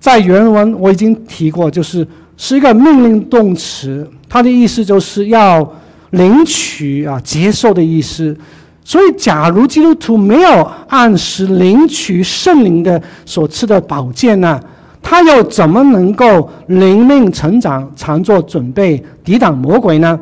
[0.06, 5.68] 在原文我已经提过，就是是一个命令动词，它的意思就是要
[6.12, 8.38] 领取啊、接受的意思。
[8.84, 14.62] 所以，假如基督徒没有按时领取圣灵的所赐的宝剑呢，
[15.02, 20.20] 他又怎么能够灵命成长、常做准备、抵挡魔鬼呢？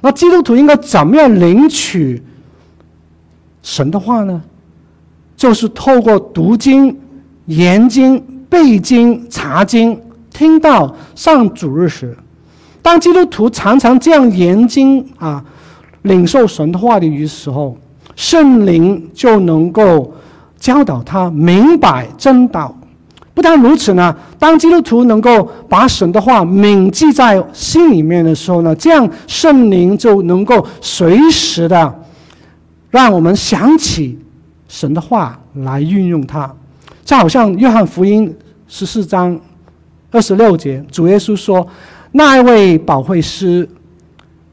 [0.00, 2.20] 那基督徒应该怎么样领取
[3.62, 4.42] 神的话呢？
[5.36, 6.98] 就是透过读经、
[7.46, 8.20] 研经。
[8.50, 9.98] 背经、查经、
[10.30, 12.14] 听到上主日时，
[12.82, 15.42] 当基督徒常常这样研经啊，
[16.02, 17.78] 领受神的话语的时候，
[18.16, 20.12] 圣灵就能够
[20.58, 22.76] 教导他明白真道。
[23.32, 31.94] 不但如此呢，当基督徒能够把神的话铭记在心里面的时候呢，这样圣灵就能够随时的
[32.90, 34.18] 让我们想起
[34.68, 36.52] 神的话来运用它。
[37.10, 38.32] 就好像约翰福音
[38.68, 39.36] 十四章
[40.12, 41.66] 二十六节，主耶稣说
[42.12, 43.68] ：“那一位保惠师，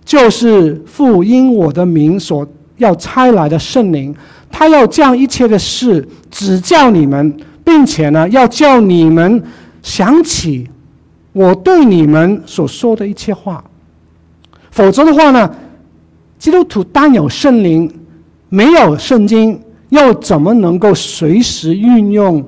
[0.03, 4.11] 就是父因我的名所要差来的圣灵，
[4.49, 7.31] 他要将一切的事指教你们，
[7.63, 9.43] 并且呢，要叫你们
[9.83, 10.67] 想起
[11.33, 13.63] 我对你们所说的一切话。
[14.71, 15.47] 否则的话呢，
[16.39, 17.87] 基督徒单有圣灵，
[18.49, 22.43] 没有圣经。”又怎么能够随时运用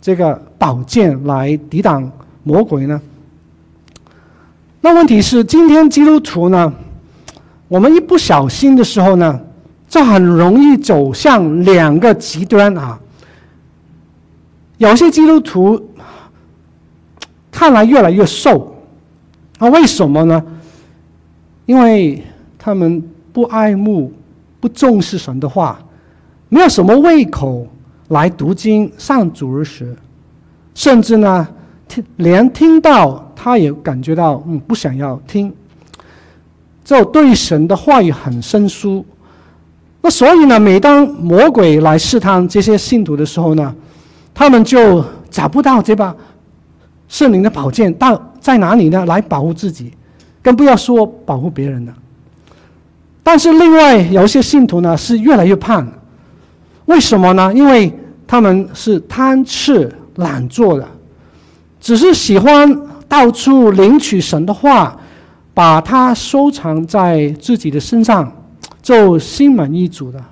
[0.00, 2.10] 这个宝剑来抵挡
[2.42, 3.00] 魔鬼呢？
[4.80, 6.72] 那问题是，今天基督徒呢，
[7.68, 9.40] 我们一不小心的时候呢，
[9.88, 12.98] 就很容易走向两个极端啊。
[14.78, 15.80] 有些基督徒
[17.50, 18.76] 看来越来越瘦，
[19.58, 20.44] 那为什么呢？
[21.64, 22.22] 因为
[22.58, 24.12] 他们不爱慕、
[24.60, 25.80] 不重视神的话。
[26.52, 27.66] 没有什么胃口
[28.08, 29.86] 来读经上主日学，
[30.74, 31.48] 甚至呢，
[31.88, 35.50] 听连听到他也感觉到嗯不想要听，
[36.84, 39.02] 就对神的话语很生疏。
[40.02, 43.74] 那所以呢，每当魔鬼来试探这些信徒的时候呢，
[44.34, 46.14] 他们就找不到这把
[47.08, 49.06] 圣灵的宝剑到在哪里呢？
[49.06, 49.90] 来保护自己，
[50.42, 51.94] 更不要说保护别人了。
[53.22, 55.90] 但是另外有一些信徒呢，是越来越胖，
[56.86, 57.52] 为什么呢？
[57.54, 57.92] 因为
[58.26, 60.86] 他们是贪吃懒做的，
[61.80, 64.96] 只是喜欢到处领取神的话，
[65.54, 68.30] 把它收藏在自己的身上，
[68.80, 70.22] 就心满意足的，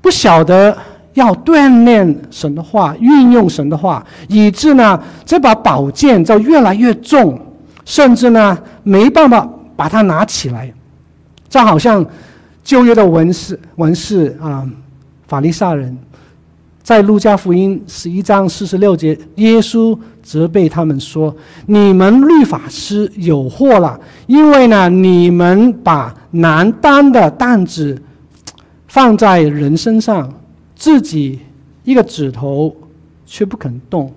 [0.00, 0.76] 不晓得
[1.14, 7.40] 要锻炼神的话，运用神的话，以致呢这把宝剑就越来越重，
[7.84, 10.72] 甚至呢没办法把它拿起来。
[11.48, 12.04] 这好像
[12.64, 14.66] 旧约的文士、文士啊，
[15.32, 15.96] 法利赛人，
[16.82, 27.98] 在路加福音十一章四十六节，耶稣责备他们说：“你们律法师有祸了，因为呢，你们把难担的担子
[28.88, 30.30] 放在人身上，
[30.76, 31.38] 自己
[31.82, 32.76] 一个指头
[33.24, 34.12] 却不肯动。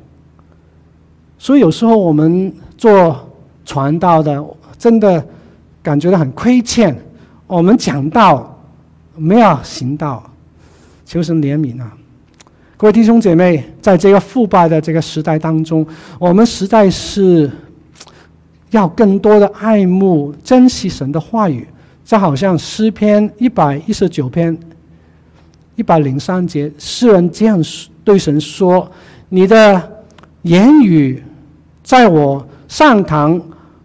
[1.37, 3.25] 所以有时候我们做
[3.63, 4.43] 传道的，
[4.77, 5.25] 真的
[5.81, 6.93] 感觉到很亏欠。”
[7.47, 8.59] 我们讲道，
[9.15, 10.21] 没有行道，
[11.05, 11.95] 求神怜悯啊！
[12.75, 15.85] 各位弟兄姐妹，在这个腐败的这个时代当中，
[16.19, 17.49] 我们实在是
[18.71, 21.67] 要更多的爱慕、珍惜神的话语。
[22.03, 24.55] 就好像诗篇一百一十九篇
[25.75, 27.59] 一百零三节，诗人这样
[28.03, 28.87] 对神说
[29.29, 30.03] ：“你的
[30.43, 31.23] 言语
[31.83, 33.41] 在我上堂，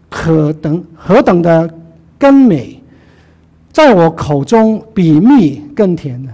[0.07, 1.67] 可等何等的
[2.19, 2.79] 甘美。”
[3.73, 6.31] 在我口中比蜜更甜的。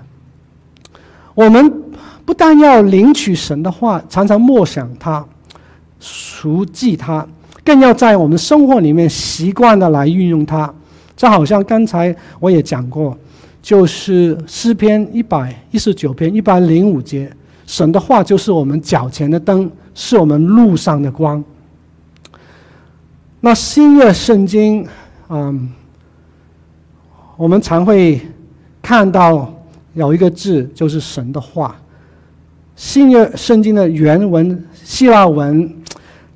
[1.38, 1.72] 我们
[2.26, 5.24] 不但要领取神的话，常常默想它、
[6.00, 7.24] 熟记它，
[7.64, 10.74] 更要在我们生活里面习惯的来运用它。
[11.16, 13.16] 这好像刚才我也讲过，
[13.62, 17.32] 就是诗篇一百一十九篇一百零五节，
[17.68, 21.44] 神的话就是我们脚前的灯，是我们路上的光。
[23.42, 24.88] 那新约圣经，
[25.30, 25.70] 嗯。
[27.38, 28.20] 我们常会
[28.82, 29.54] 看到
[29.98, 31.76] 有一个字，就是神的话。
[32.76, 35.76] 新约圣经的原文希腊文，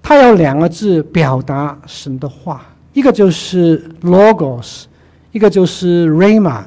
[0.01, 4.85] 它有两个字表达神的话，一个就是 logos，
[5.31, 6.63] 一个就是 rama。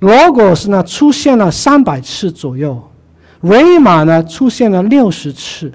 [0.00, 2.82] logos 呢出现了三百次左右
[3.42, 5.70] ，rama 呢出现了六十次。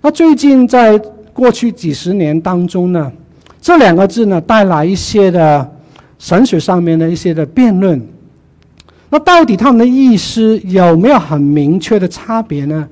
[0.00, 0.96] 那最近在
[1.32, 3.10] 过去几十年当中呢，
[3.60, 5.70] 这两个字呢带来一些的。
[6.16, 8.00] 神学上面的一些的辩论，
[9.10, 12.88] 那到底他们的意思有没有很明确的差别呢？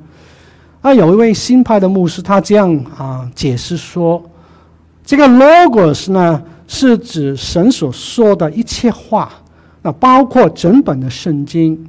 [0.81, 4.23] 啊，有一位新派的牧师，他这样啊解释说，
[5.05, 9.33] 这个 logos 呢是指神所说的一切话，
[9.83, 11.89] 那包括整本的圣经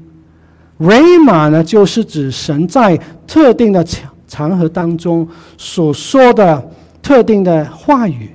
[0.80, 6.68] ；rhema 呢就是指神在特定的场场合当中所说的
[7.02, 8.30] 特定的话语。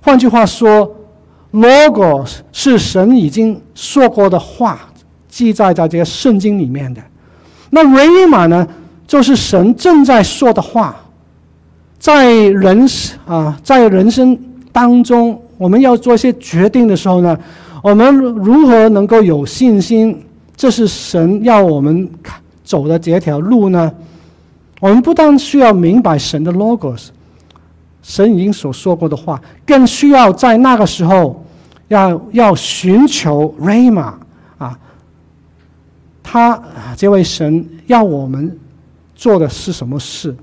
[0.00, 0.94] 换句话说。
[1.50, 4.87] Logos 是神已经说过的话，
[5.28, 7.02] 记载在这个圣经里面的。
[7.70, 8.66] 那 Rhema 呢，
[9.06, 10.96] 就是神正在说的话。
[11.98, 12.86] 在人
[13.26, 14.38] 啊，在人生
[14.70, 17.36] 当中，我们要做一些决定的时候呢，
[17.82, 20.24] 我们如何能够有信心？
[20.56, 22.08] 这是神要我们
[22.62, 23.92] 走的这条路呢？
[24.80, 27.08] 我们不但需要明白神的 Logos。
[28.00, 31.44] 神已经所说过的话，更需要在那个时候
[31.88, 34.16] 要要寻求雷玛，
[36.30, 36.62] 他
[36.94, 38.54] 这位神要我们
[39.16, 40.36] 做的是什么事？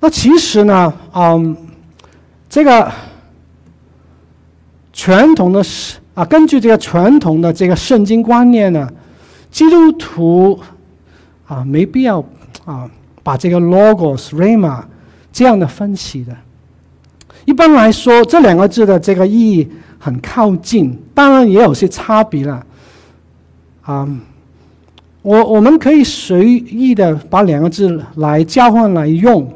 [0.00, 1.54] 那其实呢，嗯，
[2.48, 2.90] 这个
[4.90, 5.62] 传统的
[6.14, 8.90] 啊，根据这个传统的这个圣经观念呢，
[9.50, 10.58] 基督徒
[11.46, 12.24] 啊没必要
[12.64, 12.90] 啊
[13.22, 14.82] 把这个 logos，rama
[15.30, 16.34] 这样的分析的，
[17.44, 22.64] 一般来说，这两个字的这个意义很靠近，当然也有些差别了。
[23.88, 24.06] 啊、
[25.22, 29.50] 我我们可以随意的把两个字来交换来用，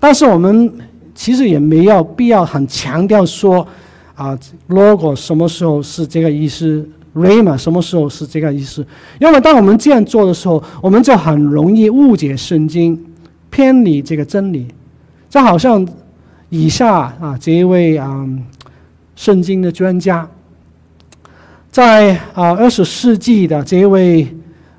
[0.00, 0.72] 但是我们
[1.14, 3.68] 其实也没有必要很强调说，
[4.14, 8.86] 啊，logo 什么时候是这个意思，rama 什么时候是这个意思？
[9.20, 12.98] 因为当我们这样做的时候，我们就很容易误解圣经，
[13.50, 14.66] 偏离这个真理。
[15.28, 15.86] 就好像
[16.48, 18.26] 以下啊，这一位啊，
[19.16, 20.26] 圣经的专家，
[21.76, 24.26] 在啊二十世纪的这一位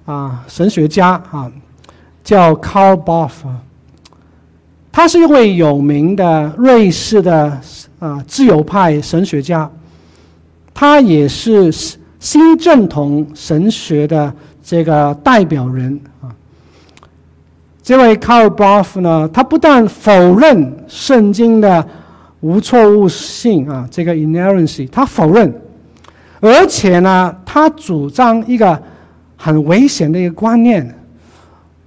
[0.06, 1.48] 啊神学家啊，
[2.24, 3.34] 叫 Karl barff
[4.92, 7.62] 他是一位有名的瑞士的
[8.00, 9.70] 啊自由派神学家，
[10.74, 11.72] 他也是
[12.20, 14.34] 新正统神学的
[14.64, 16.34] 这个代表人啊。
[17.84, 21.88] 这位 Karl barff 呢，他不但否认圣经的
[22.40, 25.62] 无错误性啊，这个 inerrancy，他否认，
[26.40, 28.82] 而且呢，他主张一个
[29.36, 30.96] 很危险的一个观念。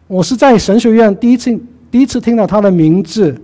[0.07, 1.59] 我是在神学院第一次
[1.91, 3.41] 第一次听到他的名字。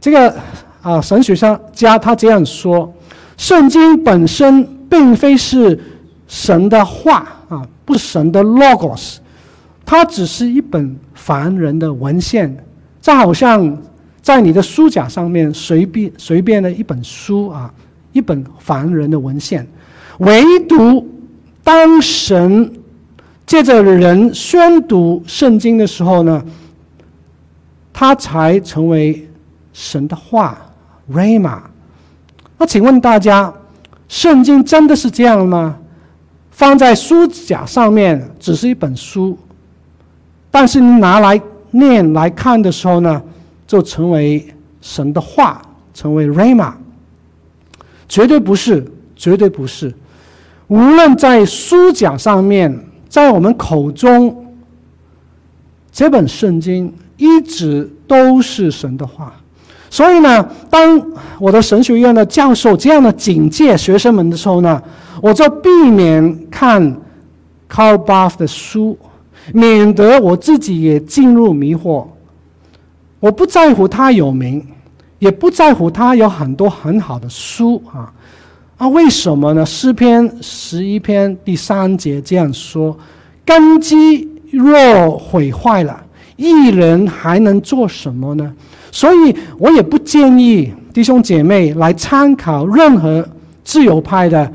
[0.00, 0.34] 这个
[0.82, 1.34] 啊，神学
[1.72, 2.92] 家他这样说：
[3.36, 5.78] 圣经本身并非是
[6.26, 9.16] 神的话啊，不是神的 logos，
[9.86, 12.54] 它只是一本凡人的文献，
[13.00, 13.78] 就好像
[14.20, 17.72] 在你的书架上面随便随便的一本书啊，
[18.12, 19.66] 一本凡人的文献。
[20.18, 21.08] 唯独
[21.64, 22.72] 当神
[23.44, 26.44] 借着人宣读圣经的时候呢，
[27.92, 29.28] 它才成为。
[29.74, 30.58] 神的话
[31.10, 31.58] ，rama。
[32.58, 33.50] 那请问大家，
[34.06, 35.78] 圣经真的是这样吗？
[36.50, 39.38] 放在书架上面只是一本书，
[40.50, 41.40] 但是你拿来
[41.70, 43.22] 念来看的时候呢，
[43.66, 44.46] 就成为
[44.82, 45.62] 神的话，
[45.94, 46.74] 成为 rama。
[48.12, 48.84] 绝对不是，
[49.16, 49.90] 绝对不是。
[50.66, 54.52] 无论在书讲上面，在我们口中，
[55.90, 59.32] 这本圣经一直都是神的话。
[59.88, 61.02] 所以呢，当
[61.38, 64.82] 我的神学院的教授这样的警戒学生们的时候呢，
[65.22, 66.94] 我就避免看
[67.66, 68.98] Carl Barth 的书，
[69.54, 72.06] 免得我自己也进入迷惑。
[73.20, 74.66] 我不在乎他有名，
[75.22, 78.12] 也不在乎他有很多很好的书啊
[78.76, 78.88] 啊！
[78.88, 79.64] 为什么呢？
[79.64, 82.98] 诗篇十一篇第三节这样说
[83.46, 86.04] ：“根基若毁坏了，
[86.34, 88.52] 义人还能做什么呢？”
[88.90, 93.24] 所以我也不建议弟兄姐妹来参考任何
[93.62, 94.52] 自由派的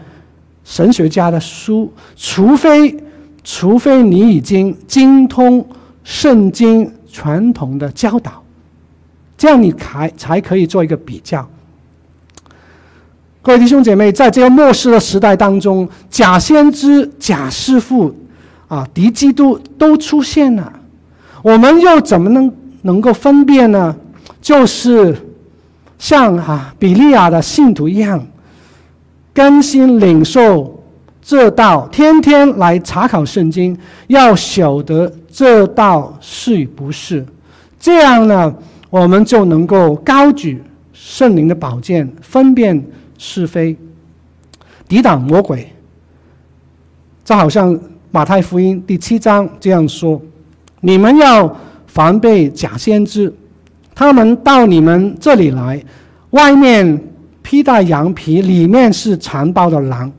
[0.65, 2.93] 神学家的书，除非
[3.41, 5.65] 除非你已经精通
[6.03, 8.43] 圣经传统的教导，
[9.37, 11.47] 这样你才才可以做一个比较。
[13.41, 18.13] 各位弟兄姐妹，在这个末世的时代当中，假先知、假师傅
[18.67, 20.73] 啊，敌基督都出现了，
[21.41, 23.95] 我们又怎么能能够分辨呢？
[24.41, 25.15] 就是
[25.97, 28.25] 像啊比利亚的信徒一样，
[29.33, 30.83] 甘心领受
[31.21, 33.77] 这道，天天来查考圣经，
[34.07, 37.25] 要晓得这道是与不是。
[37.79, 38.53] 这样呢，
[38.99, 40.59] 我们就能够高举
[40.91, 42.83] 圣灵的宝剑，分辨
[43.19, 43.77] 是非，
[44.87, 45.71] 抵挡魔鬼。
[47.23, 47.79] 就好像
[48.09, 50.19] 马太福音第七章这样说
[50.81, 53.31] ：“你们要防备假先知。”
[53.93, 55.83] 他们到你们这里来，
[56.31, 56.99] 外面
[57.43, 60.11] 披戴羊皮，里面是残暴的狼。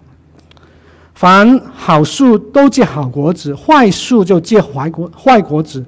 [1.14, 5.84] 凡好树都结好果子，坏树就结坏果坏果子。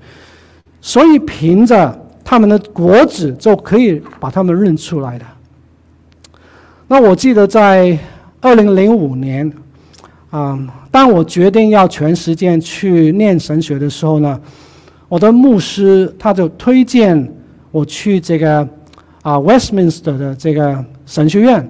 [0.80, 1.99] 所以凭着
[2.31, 5.26] 他们的果子就可以把他们认出来的。
[6.87, 7.99] 那我记得在
[8.41, 9.53] 二零零五年，
[10.31, 10.57] 啊，
[10.93, 14.41] 当我决定要全时间去念神学的时候呢，
[15.09, 17.35] 我的牧师他就推荐。
[17.72, 18.61] 我去这个
[19.22, 21.68] 啊 Westminster 的这个神学院，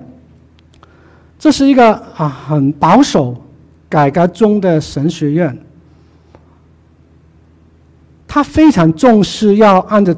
[1.39, 3.35] 这是一个啊很保守、
[3.89, 5.59] 改革中的神学院。
[8.29, 10.15] 他非常重视要按照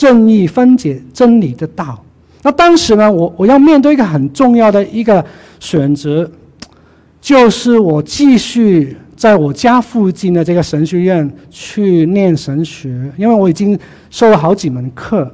[0.00, 2.02] 正义分解真理的道。
[2.40, 5.22] 那当时呢，我我要面对一个很重要的一个
[5.58, 6.30] 选择，
[7.20, 8.96] 就是我继续。
[9.20, 12.88] 在我家附近的这个神学院去念神学，
[13.18, 13.78] 因为我已经
[14.08, 15.30] 收了好几门课，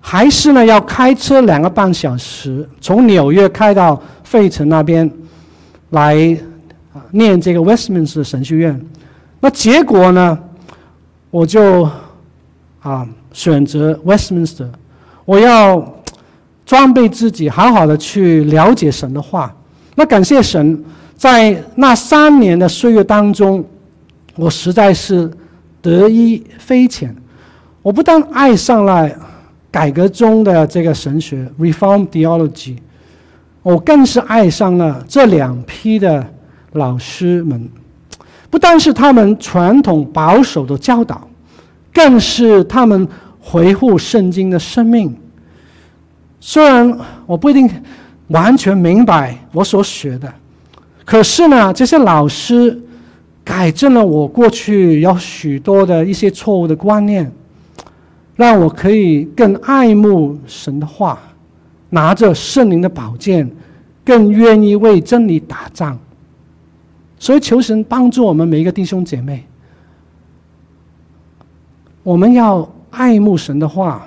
[0.00, 5.08] 还是呢要开车两个半小时从纽约开到费城那边
[5.90, 6.36] 来
[7.12, 8.84] 念这个 Westminster 神学院。
[9.38, 10.36] 那结果呢，
[11.30, 11.88] 我就
[12.84, 14.68] 啊选择 Westminster，
[15.24, 15.84] 我要
[16.64, 19.52] 装备自己，好好的去了解神的话。
[19.96, 20.84] 那感谢神。
[21.16, 23.64] 在那三年的岁月当中，
[24.34, 25.30] 我实在是
[25.80, 27.14] 得益匪浅。
[27.82, 29.08] 我不但爱上了
[29.70, 32.76] 改革中的这个神学 （Reform Theology），
[33.62, 36.26] 我更是爱上了这两批的
[36.72, 37.70] 老师们。
[38.50, 41.26] 不但是他们传统保守的教导，
[41.94, 43.08] 更是他们
[43.40, 45.16] 回护圣经的生命。
[46.40, 47.70] 虽然我不一定
[48.28, 50.30] 完全明白我所学的。
[51.06, 52.78] 可是呢，这些老师
[53.44, 57.30] 改正了我过去有许多的一些错误的观念，
[58.36, 61.18] 让我可以更爱慕神的话，
[61.90, 63.50] 拿着圣灵的宝剑，
[64.04, 65.98] 更愿意为真理打仗。
[67.18, 69.46] 所以求神帮助我们每一个弟兄姐妹，
[72.04, 74.06] 我们要爱慕神的话，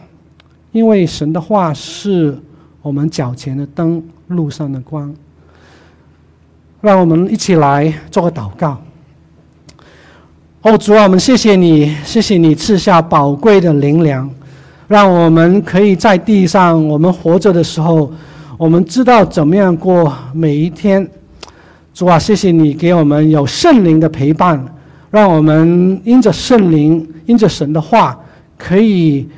[0.72, 2.38] 因为神的话是
[2.84, 5.12] 我们脚前的灯，路上的光。
[6.80, 8.80] 让我们一起来做个祷告。
[10.62, 14.30] 哦，主啊，我们谢谢你，谢谢你赐下宝贵的灵粮，
[14.88, 18.12] 让我们可以在地上，我们活着的时候，
[18.60, 21.10] 我们知道怎么样过每一天。
[21.96, 24.64] 主啊，谢谢你给我们有圣灵的陪伴，
[25.10, 28.20] 让我们因着圣灵，因着神的话，
[28.58, 29.30] 可以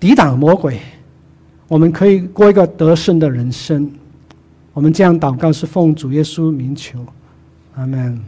[0.00, 0.80] 抵挡魔鬼，
[1.68, 3.90] 我们可以过一个得胜的人生。
[4.72, 7.04] 我们这样祷告是奉主耶稣名求，
[7.74, 8.18] 阿门。